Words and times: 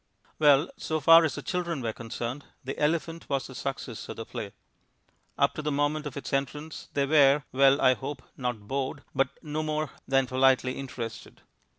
Well, 0.39 0.71
so 0.77 0.99
far 0.99 1.23
as 1.25 1.35
the 1.35 1.43
children 1.43 1.79
were 1.83 1.93
concerned, 1.93 2.45
the 2.63 2.75
elephant 2.81 3.29
was 3.29 3.45
the 3.45 3.53
success 3.53 4.09
of 4.09 4.15
the 4.15 4.25
play. 4.25 4.51
Up 5.37 5.53
to 5.53 5.61
the 5.61 5.71
moment 5.71 6.07
of 6.07 6.17
its 6.17 6.33
entrance 6.33 6.89
they 6.95 7.05
were 7.05 7.43
well, 7.51 7.79
I 7.79 7.93
hope 7.93 8.23
not 8.35 8.61
bored, 8.67 9.03
but 9.13 9.29
no 9.43 9.61
more 9.61 9.91
than 10.07 10.25
politely 10.25 10.71
interested. 10.79 11.41